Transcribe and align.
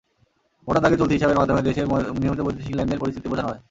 মোটা 0.67 0.79
দাগে 0.83 0.99
চলতি 0.99 1.13
হিসাবের 1.13 1.39
মাধ্যমে 1.39 1.65
দেশের 1.67 1.85
নিয়মিত 2.15 2.41
বৈদেশিক 2.43 2.73
লেনদেন 2.77 2.99
পরিস্থিতি 3.01 3.27
বোঝানো 3.29 3.49
হয়। 3.49 3.59